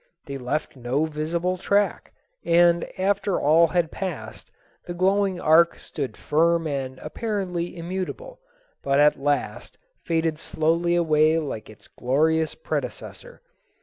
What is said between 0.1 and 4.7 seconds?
They left no visible track, and after all had passed